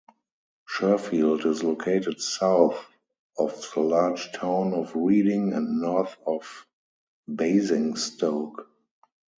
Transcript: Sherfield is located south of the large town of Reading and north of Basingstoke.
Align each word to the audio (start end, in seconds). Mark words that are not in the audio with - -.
Sherfield 0.67 1.45
is 1.45 1.61
located 1.63 2.19
south 2.21 2.83
of 3.37 3.63
the 3.75 3.81
large 3.81 4.31
town 4.31 4.73
of 4.73 4.95
Reading 4.95 5.53
and 5.53 5.79
north 5.79 6.17
of 6.25 6.65
Basingstoke. 7.31 8.67